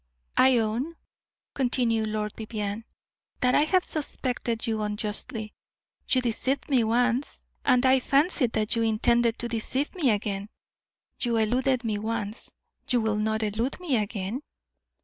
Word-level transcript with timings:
"I 0.37 0.57
own," 0.57 0.95
continued 1.53 2.07
Lord 2.07 2.33
Vivianne, 2.35 2.85
"that 3.41 3.53
I 3.53 3.61
have 3.65 3.83
suspected 3.83 4.65
you 4.65 4.81
unjustly. 4.81 5.53
You 6.09 6.21
deceived 6.21 6.71
me 6.71 6.83
once, 6.83 7.45
and 7.63 7.85
I 7.85 7.99
fancied 7.99 8.53
that 8.53 8.75
you 8.75 8.81
intended 8.81 9.37
to 9.37 9.47
deceive 9.47 9.93
me 9.93 10.09
again; 10.09 10.49
you 11.21 11.37
eluded 11.37 11.83
me 11.83 11.99
once, 11.99 12.51
you 12.89 12.99
will 12.99 13.17
not 13.17 13.43
elude 13.43 13.79
me 13.79 13.95
again?" 13.97 14.41